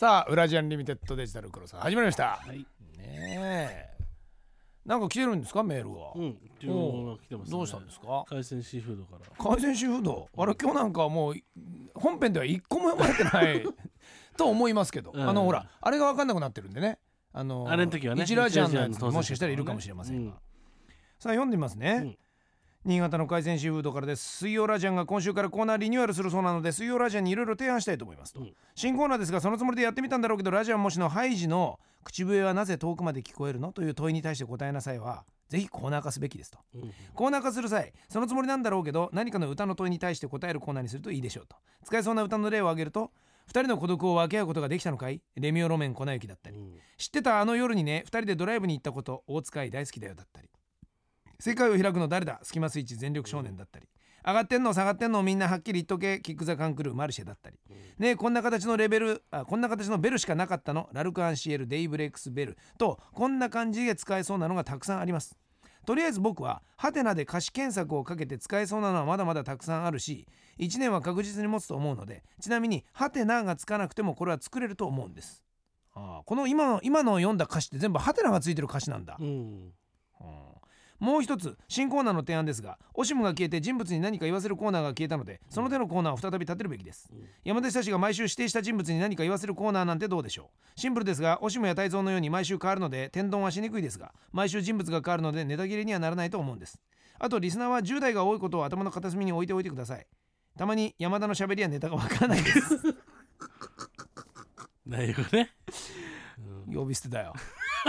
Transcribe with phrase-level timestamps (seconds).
[0.00, 2.40] さあウラジアンリミテッドデジタルクロス始まりました。
[2.42, 2.56] はい。
[2.56, 2.66] ね
[2.98, 3.90] え。
[4.86, 6.38] なんか来てるんですかメールが、うん。
[6.58, 7.52] 注文が来てます、ね。
[7.52, 8.24] どうしたんですか？
[8.26, 9.44] 海鮮シーフードから。
[9.54, 10.26] 海鮮シーフード？
[10.38, 11.34] あれ今日なんかもう
[11.94, 13.62] 本編では一個も読まれてない
[14.38, 15.20] と思いますけど、うん。
[15.20, 16.98] あのほらあれが分かんなくなってるんでね。
[17.34, 20.38] あのあれの時はね一ラジアンのやつもしかしたらいるかもしれませんが、うん。
[21.18, 22.18] さあ読んでみますね、うん
[22.86, 24.38] 新潟の海鮮シーフードからです。
[24.38, 28.54] 水曜ラジアンが今週からコーナーリニューアルするそうなので水曜ラジアンにいろいろ提案したいと思いますと、うん。
[28.74, 36.58] 新コーナーですがそのつもりでやってみたんだろうけどラジアンもしのハイジの口笛はなぜ遠くまで聞こえるのという問いに対して答えなさいはぜひコーナー化すべきですと。
[36.74, 36.92] うん。
[37.12, 41.56] コーナー化する際そのつもりなんだろうけど何かの歌の問いに対して答えるコーナーにするといいでしょうと。
[41.84, 43.10] 使えそうな歌の例を挙げると
[43.46, 45.20] 二人の孤独を分け合うことができたのかい？
[45.36, 46.56] レミオロメン粉雪だったり。
[46.56, 46.78] うん。
[46.96, 50.48] 知ってたあの夜にね二人でドライブに行ったこと大塚愛大好きだよだったり
[51.40, 52.38] 世界を開くの誰だ？
[52.42, 53.88] スキマスイッチ全力少年だったり。
[54.24, 54.74] 上がってんの？
[54.74, 55.22] 下がってんの？
[55.22, 56.20] みんなはっきり言っとけ。
[56.20, 57.58] キック・ザ・カンクルーマルシェだったり。
[57.98, 60.88] ねえこんな形のレベルあこんな形のベルしかなかったの？
[60.92, 62.58] ラルク・アンシエルデイブレックス・ベル。
[62.78, 65.36] とこんな感じで使えそうなのがたくさんあります。
[65.86, 70.26] とりあえず僕はハテナで歌詞検索をかけて使えそうなのはまだまだたくさんあるし
[70.58, 75.42] 1年は確実に持つと思うのでちなみにハテナがつかなくてもこれは作れると思うんです。
[75.94, 79.26] ああこの今の今の読んだ歌詞って全部ハテナがついてる歌詞なんだ、うん。
[79.26, 79.72] うん
[81.00, 87.26] もう一つ新コーナーの提案ですがオシムが消えて人物に何か言わせるコーナーが消えたのでその手のコーナーを再び立てるべきです、うん。
[87.42, 90.80] 山田久志が毎週指定した人物に何か言わせるコーナーなんてどうでしょう？
[90.80, 96.78] シンプルですがオシムや泰造のように毎週変わるので天丼はしにくいですが毎週人物が変わるのでネタ切れにはならないと思うんです。
[97.18, 100.06] あとリスナーは10代が多いことを頭の片隅に置いておいてください。
[100.56, 102.78] たまに山田の喋りやネタがわからないです。
[104.86, 105.50] 内容ね。
[106.72, 107.34] 呼び捨てだよ。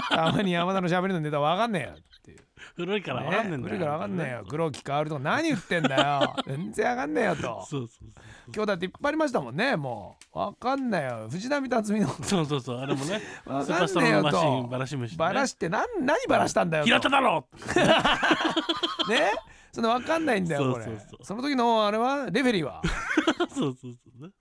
[0.10, 2.40] たまに山田の喋りのネタわかんねえよっていう。
[2.76, 3.74] 古いからわかんねえんだよ。
[3.74, 4.46] 古いからわかんねえよ。
[4.48, 6.36] 黒木変わるとか何言ってんだよ。
[6.46, 7.42] 全然わかんねえよと。
[7.42, 8.10] そうそう
[8.54, 10.38] 今日だっていっぱいありましたもんねもう。
[10.38, 11.28] わかんないよ。
[11.30, 12.08] 藤波辰巳の。
[12.08, 12.24] そう。
[12.24, 12.78] そうそうそう。
[12.78, 13.22] あれもね。
[13.46, 14.24] わスーパーストかんねえよ
[14.64, 15.18] とバラシ虫、ね。
[15.18, 16.88] バラして何何バラしたんだよと。
[16.88, 17.48] 平田だろ
[19.10, 19.32] ね？
[19.74, 20.86] そのわかんないんだよこれ。
[20.86, 21.26] そうそうそう。
[21.26, 22.82] その時のあれはレフェリーは？
[23.56, 24.32] そうそうそうね。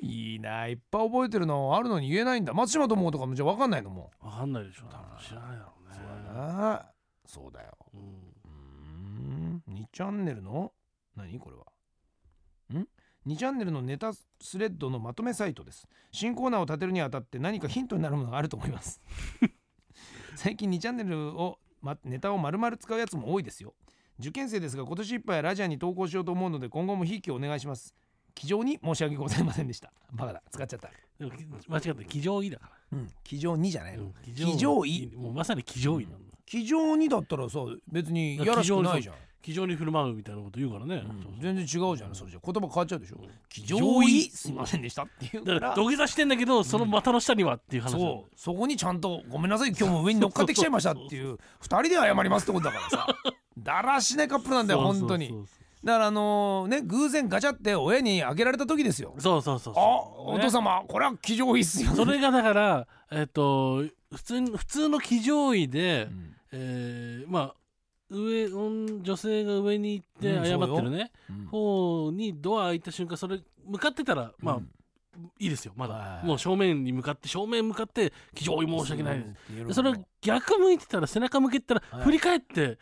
[0.00, 2.54] いいないっぱい覚えてるのあるのに言えないんだ。
[2.54, 4.84] 松島智とかもじゃあわかんないのもわかんないでしょ。
[4.90, 5.98] 多分知らないだろうね。
[6.36, 6.93] ああ
[7.26, 7.76] そうだよ。
[7.94, 8.00] うん。
[8.00, 9.74] うーん。
[9.74, 10.72] 2チャンネルの？
[11.16, 11.64] 何これは？
[12.78, 12.88] ん
[13.26, 15.86] ?2 チャンネルのネタスレッドのまとめサイトです。
[16.12, 19.00] 新コーナーを立てるにあたって何かヒントになるものがあると思います。
[20.36, 23.74] 最近2チャンネルを、ま、ネタを丸々使うやつも多いですよ。
[24.18, 27.94] 受験生ですが今年いっぱいラジアに投稿しようと思うので今後もひいきをお願いします。
[28.34, 29.92] 気丈に申し訳ございませんでした。
[30.12, 30.42] バカだ。
[30.50, 30.90] 使っちゃった。
[31.68, 32.04] 間違った。
[32.04, 33.08] 騎乗位だかうん。
[33.22, 34.00] 気丈にじゃないら。
[34.00, 34.12] の、うん。
[34.34, 36.23] 騎乗位もうまさに騎乗位なんだ。
[36.46, 37.60] 気丈にだったらさ
[37.90, 39.14] 別にやらしくないじゃん。
[39.44, 41.02] 騎乗に振る舞うみたいなこと言うからね。
[41.06, 41.32] そうそう。
[41.38, 42.40] 全然違うじゃんそれじゃ。
[42.42, 43.16] 言葉変わっちゃうでしょ。
[43.22, 43.28] うん。
[43.50, 44.22] 非常に。
[44.30, 45.44] すいませんでしたっていう。
[45.44, 47.92] からら土下座してんだけどその股の下にはっていう話。
[47.92, 48.40] なんそう。
[48.40, 51.36] そこにちゃんとごめんなさい今日も上に乗っかってきちゃいましたっていう。
[51.60, 53.06] 二人で謝りますってことだからさ。
[53.58, 55.28] だらしないカップルなんだよそうそう本当に。
[55.28, 55.46] そう
[55.84, 59.14] だからあのね偶然ガチャって親にあげられた時ですよ。
[59.18, 60.34] そうそうそうあそう。
[60.36, 66.34] お父様これは騎乗位っすよそれがだからえっと普通に普通の騎乗位でう、ん。
[66.52, 67.54] えーまあ
[68.10, 71.46] 上女女性が上に行ってうん謝ってるね、うん。
[71.46, 74.68] 方にドア開いた瞬間それ向かってたらまあ、うん
[75.38, 79.18] いいですよまだ、はいもう正面に向かって正面向かって騎乗位申し訳ない
[79.48, 82.04] です、それを逆向いてたら背中向けてたらはい。
[82.04, 82.78] 振り返って、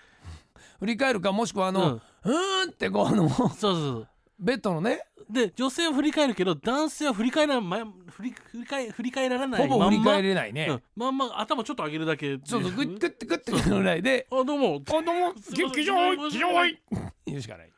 [0.81, 1.75] 振り返るかもしくはあうん。
[1.75, 4.09] の、うーんってこうあのそうそうそう。
[4.39, 5.05] ベッドのね。
[5.31, 12.63] で女性は振り返るけど男性は振り返らない振り振り返振り返らないほぼ振り返る、れないね、うん、まんま頭ちょっと上げるだけそう。
[12.63, 14.27] そうグッグッてグッてぐらいで。
[14.31, 14.83] あどうも。
[14.87, 15.35] あどうも。
[15.41, 15.65] すい。
[15.65, 16.79] ません騎乗位騎乗位
[17.27, 17.73] 言うしかない。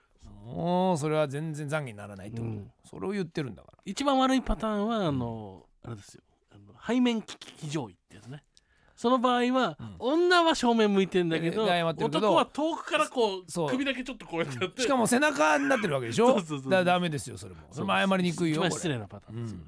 [0.44, 2.70] もうそれは全然懺悔にならないってこと、うん。
[2.90, 3.78] それを言ってるんだから。
[3.84, 6.22] 一番悪いパターンはあの、あれですよ。
[6.50, 8.42] あの背面騎騎乗位ってやつね
[8.96, 14.82] その場合は、女は正面向いてんだけど男は遠くからこう首だけちょっとこうやってやって。
[14.82, 16.34] しかも背中になってるわけでしょ？
[16.34, 17.62] そうそうそうだからダメですよそれも。
[17.72, 19.42] それも謝りにくいよ失礼なパターン。
[19.42, 19.58] ですよ、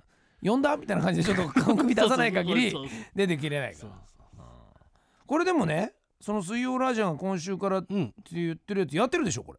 [0.42, 2.74] 呼んだみたいな感じでちょっと首出さない限り
[3.14, 3.92] 出てきれないから。
[5.26, 8.14] これでもねその水曜ラジアが今週からってうん。
[8.30, 9.58] 言ってるやつやってるでしょこれ。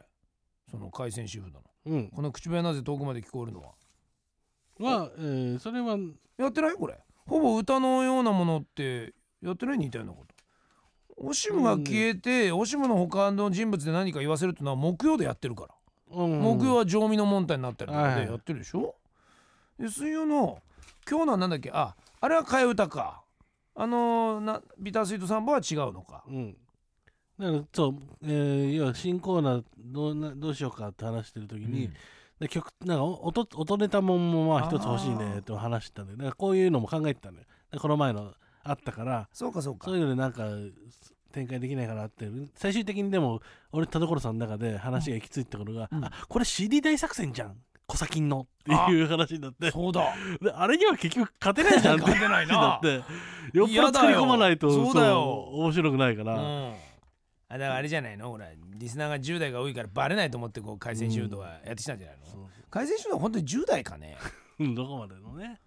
[0.71, 1.65] その海鮮シーフードの。
[1.85, 2.09] うん。
[2.09, 3.67] この口笛なぜ遠くまで聞こえるのは。
[4.79, 5.97] は、えーそれは
[6.37, 6.75] やってない？
[6.75, 6.97] これ。
[7.25, 9.13] ほぼ歌のようなものって
[9.49, 10.35] やってない似たようなこと。
[11.19, 16.41] オシムが消えて、オシムの他の人物で何か言わせるっていうのは木曜でやってるから、うん。
[16.41, 18.95] 木曜は常味の問題になったりとかでやってるでしょ、
[19.79, 20.61] で水曜の
[21.09, 21.71] 今日のはなんだっけ？
[21.73, 23.23] ああれは替え歌か。
[23.75, 26.23] あのーなビタースイートサンバは違うのか。
[26.27, 26.57] うん。
[27.39, 31.89] だからそう、えー要は新コーナーどうなどうしようかって話してる時に、
[32.39, 37.47] で曲なんか音音ネタもんもまあ一つ欲しいねって話してたんでだからこういうのも考えてたんだよ。
[37.71, 38.33] でこの前の
[38.69, 39.85] あったからそうかそうか。
[39.85, 40.45] そういうのでなんか
[41.31, 42.27] 展開できないかなって。
[42.55, 43.41] 最終的にでも
[43.71, 46.05] 俺田所さんの中で話が行き着いたところが、うん。
[46.05, 47.57] あこれ CD 大作戦じゃん。
[47.87, 49.71] 小砂金のっていう話になって。
[49.71, 50.13] そうだ。
[50.41, 52.53] であれには結局勝てないじゃんって 勝てないな。
[52.53, 53.57] だって。
[53.57, 55.21] よっぽど作り込まないとそうだよ。
[55.53, 56.73] 面白くないかうら、ん。
[57.49, 58.29] あだからあれじゃないの？
[58.29, 62.41] ほらリスナーが10代が多いからバレないと思ってこう回線シュートはやってきたんじゃないの、そう。
[62.69, 64.17] 回線シュートは本当に10代かね？
[64.59, 65.61] う んどこまでのね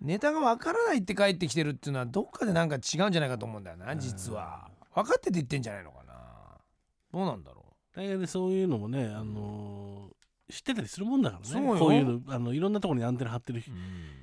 [0.00, 4.68] ネタがわからないって帰ってきてるっていうのはどっかでなんか違うんじゃないかと思うんだよな実は。
[4.94, 6.14] 分かってて言ってんじゃないのかな。
[7.12, 7.64] どうなんだろ
[7.94, 10.18] 大概でそういうのもね、あのー
[10.50, 11.46] 知ってたりするもんだからね。
[11.46, 11.76] そうよ。
[11.78, 13.62] こういうのあのいろんなところにアンテナ張ってるう、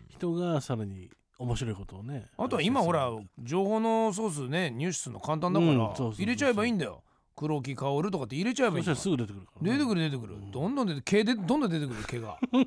[0.09, 7.03] 人がさらに面白いことをねあとは今ほらうん情報のソースね入手するの簡単だから、うんそうそうそう入れちゃえばいいんだよ。
[7.35, 12.39] 黒木薫とかって入れちゃえばいいんしたらすぐ出てくるから、出てくる出てくる、うんどんどん出て毛でどんどん出てくる毛が。
[12.55, 12.65] うん。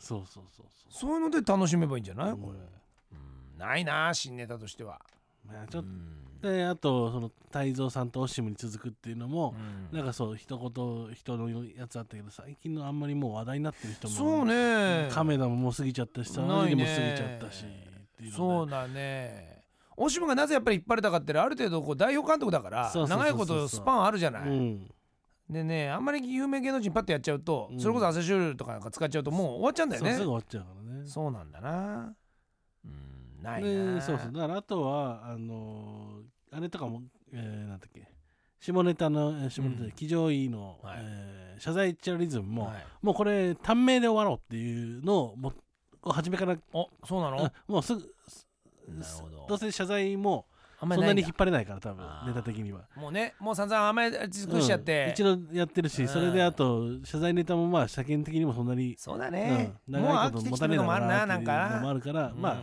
[0.00, 2.30] そうそうそうそういうので楽しめばいいんじゃない？
[2.30, 2.38] うん。
[2.38, 3.14] これ、う
[3.56, 3.58] ん。
[3.58, 5.00] ないな新ネタとしては。
[5.46, 5.90] まあちょっうん。
[6.40, 9.54] とであとその泰造さんとオッシムに続くっていうのも、
[9.92, 9.96] うん。
[9.96, 15.08] なんかそう一言人のやつあったけど最近のあんまりもう話題になってる人もそうね。
[15.10, 16.76] カメラももう過ぎちゃったしさないね。
[16.76, 17.68] でも過ぎちゃったしっ
[18.16, 18.36] ていうので。
[18.36, 19.56] そうだね。
[19.96, 23.32] オシムがなぜやっぱり引っ張れたかってある程度こう代表監督だからそうそうそうそう。
[23.32, 24.90] 長いことスパンあるじゃない、うん。
[25.48, 27.80] でねあんまり有名芸能人パッとやっちゃうと、うん。
[27.80, 30.10] それこそ朝シュールとかなんか使っちゃうともう終わっちゃうんだよね。
[30.10, 32.14] そうすぐ終わっちゃうからねそうなんだな。
[32.84, 34.32] うんないでなそうそう。
[34.32, 38.08] だからあとはあのーあれとかも、えーなんだっけ。
[38.60, 40.98] 下ネタのえー下ネタ騎乗位の、はい。
[41.00, 42.86] えー謝罪チャリズムも、はい。
[43.02, 45.52] もうこれ短命で終わろうっていうのをも
[46.04, 48.00] う初めからおそうなの、うんもうすぐ
[48.88, 49.46] なるほど。
[49.48, 50.46] どうせ謝罪も
[50.80, 52.82] あんそんなに引っ張れないから多分ネタ的には。
[52.96, 56.08] もうねもう散々甘え尽くしちゃって、うん一度やってるし、うん。
[56.08, 61.70] それであと謝罪ネタもまあ世間的にもそんなに、そうだね、うん、もう長いこと持たねのもあるなんか。
[61.76, 62.60] のもあるから、まあうん。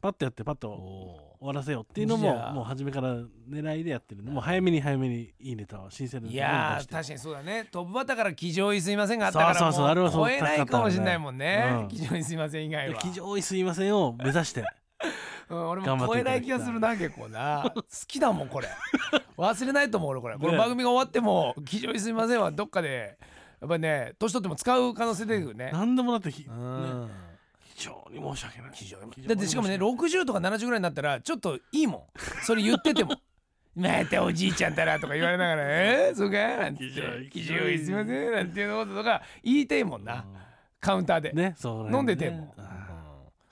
[0.00, 3.16] パッとやってパッとお終わらせようっていうのももう初めから
[3.48, 7.68] 狙いでやってるんでもう早めに早めにいいネタを新鮮なネいやー確かにそうだね。
[7.70, 11.78] トップバッターから騎乗位すいませんがあったからもうう超えないかもしれないもんね。
[11.82, 11.88] うん。
[11.88, 13.00] 騎乗位すいません以外は。
[13.00, 14.64] 非常にすいませんを目指して
[15.48, 17.70] うん、俺も超えない気がするな結構な。
[17.74, 18.68] 好きだもんこれ。
[19.36, 20.34] 忘れないと思う俺これ。
[20.34, 23.18] ねこの番組が終わっても「騎乗位すいません」はどっかで。
[23.60, 25.70] やっぱりね年取っても使う可能性出てくるね。
[25.72, 27.10] 何でもだってひ、うね、ん
[27.74, 28.70] 非常に申し訳ない。
[28.72, 32.02] 非常にだってしかもね60とか70ぐらいになったらちょっといいもん。
[32.44, 33.14] それ言ってても
[33.74, 36.88] またおじいちゃんだなとか言われながら「えー、そうか?」なんて。
[36.88, 40.24] 言って「騎騎乗位乗位すいません」なんていうこととか言いたいもんな。
[40.78, 42.52] カウンターで、ねそう飲んでても、ん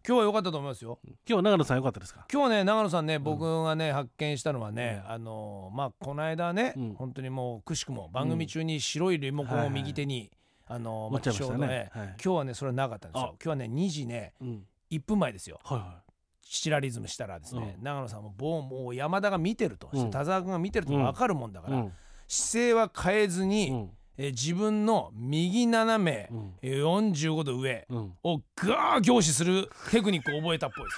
[0.07, 0.99] 今日は良かったと思いますよ。
[1.05, 2.27] 今日は長野さん良かったですか？
[2.31, 6.95] 今日ね長野さんね僕がね、発見したのはね、あのまあこの間ね、うん。
[6.95, 10.31] 本当にもうくしくも番組中に白いリモコンを右手に、
[10.67, 11.91] あの持っちゃいましたね。
[11.95, 13.29] 今日はねそれはなかったんですよ。
[13.29, 13.35] あ。
[13.43, 14.67] 今日はね2時ねうん。
[14.91, 15.59] 1分前ですよ。
[15.65, 16.03] はいは
[16.43, 20.11] チラリズムしたらですね、う長野さんももうもう山田が見てると、うん。
[20.11, 21.87] 田沢君が見てると分かるもんだから、
[22.29, 23.89] 姿勢は変えずに、
[24.19, 26.53] うんえ自分の右斜め、うん。
[26.63, 28.13] え45度上うん。
[28.23, 30.91] をガー凝視するテクニックを覚えたっぽいで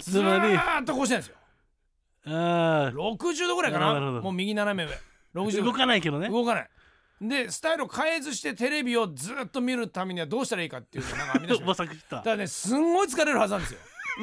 [0.00, 0.24] すよ。
[0.30, 0.52] あつまり。
[0.52, 1.36] ずーっとこうしてるんですよ。
[2.26, 4.00] あ60度ぐらいかな？
[4.20, 4.96] もう右斜め上。
[5.34, 5.62] 60度。
[5.62, 6.28] ー動かないけどね。
[6.28, 6.70] 動かない。
[7.20, 11.60] でスタイルを変えずしてテレビをずっと見るためにはどうしたらいいかっていうのをなんか編み出し
[12.08, 12.16] た。
[12.16, 13.80] だからねすんごい疲れるはずなんですよ。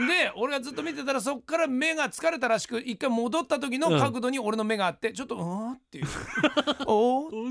[0.08, 6.06] で俺がずっと見てたらそっから目が疲れたらしく一回戻った時の角度に俺の目があってちょっと「うん?」っていう
[6.88, 7.51] 「おーっていう。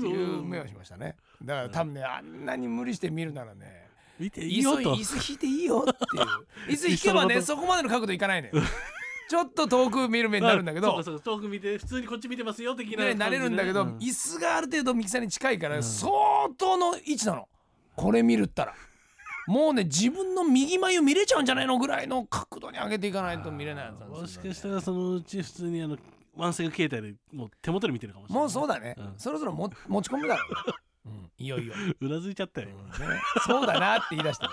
[0.63, 1.15] をしましたね。
[1.43, 3.87] だから多分ねあんなに無理して見るならね
[4.19, 4.95] 見てい椅いよと。
[4.95, 6.25] 子椅子引いていいよっていう。
[6.73, 8.53] 椅子引けばねそのこまでの角度いかないのよ。
[9.29, 10.87] ちょっと遠く見る目になるんだけど。
[10.91, 15.83] そうかそうか遠く見て普通にこっち見てますよ的なね、なれるんだけど、感じ椅子がある程度ミキサーに近いから、うん。
[15.83, 16.11] 相
[16.57, 17.47] 当の位置なの。
[17.95, 18.75] これ見るったら。
[19.47, 25.97] もうね自分の右眉見れちゃうんじゃないのぐらいの角度に上げていかないと見れないやつなんもですよ、ね、しかしたらそのうち普通にあの
[26.35, 28.41] ワンセグ携帯でもう手元で見てるかもしれない。
[28.43, 29.13] もうそうだね、うん。
[29.17, 30.43] そろそろも持ち込むだろ
[31.05, 32.69] う、うん、いよいよ、うなずいちゃったよ。
[32.69, 33.07] うん。
[33.07, 33.21] ね。
[33.45, 34.49] そうだなって言い出した、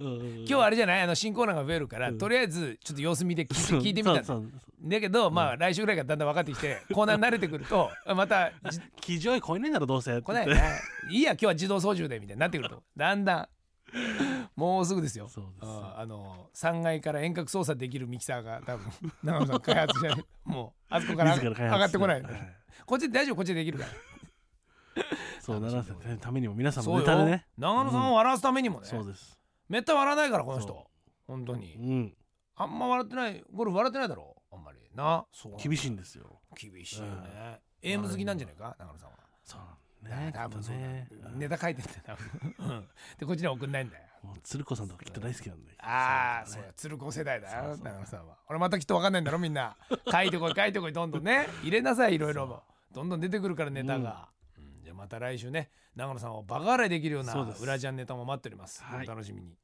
[0.00, 0.18] うん。
[0.18, 1.00] 今今日あれじゃない？
[1.02, 2.18] あの新コーナーが増えるから、うん。
[2.18, 4.88] とりあえずちょっと様子見て聞いて聞いてみたんだそうそう。
[4.90, 10.20] だけどまあ来週ぐらいからだんだん分かってきてコーナー慣れてくると またじ騎乗位超えねえだろどうせ。
[10.20, 10.54] 来ないな。
[11.10, 12.82] いいや今日は自動操縦でみたいになってくると。
[12.96, 13.48] だんだん
[14.56, 15.28] もうすぐですよ。
[15.28, 15.70] そうです。
[15.70, 18.90] ああの3階から遠隔操作できるミキサーが多分
[19.22, 22.28] 長野さん開発じゃないもうあそこから上がってこない、は
[22.86, 23.90] こっちで大丈夫こっちでできるから。
[25.40, 27.46] そうならせてためにも皆さんもネタでね。
[27.56, 29.38] 長野さんを笑わすためにもね、そうです。
[29.68, 30.86] めったに笑わないからこのそ人
[31.26, 31.76] 本当に。
[31.76, 32.14] うん。
[32.56, 34.36] あんま笑ってないゴルフ笑ってないだろ？
[34.52, 34.78] あんまり。
[34.94, 35.24] な。
[35.32, 36.40] そう厳しいんですよ。
[36.60, 38.76] 厳しいよね、AM 好きなんじゃないか？
[38.78, 39.16] 長野さんは。
[39.44, 39.60] そう
[40.02, 42.54] ね多分そうだ、ねネタ書いてんだよ多分。
[42.58, 42.88] うん。
[43.18, 44.02] でこっちには送んないんだよ。
[44.22, 48.36] もう鶴子さんとかきっと大好きなんでああそうや鶴子世代だよ長野さんは。
[48.48, 49.76] 俺またきっと分かんないんだろみんな。
[50.10, 51.46] 書いてこい書いてこいどんどんね。
[51.62, 52.62] 入れなさいいろいろ
[52.92, 54.28] どんどん出てくるからネタが、
[54.58, 54.82] うん。
[54.82, 55.70] じゃあまた来週ね。
[55.94, 59.06] 長野さんをバカ笑いできるような裏ジャンネタも待っております、はい。
[59.06, 59.56] お楽しみに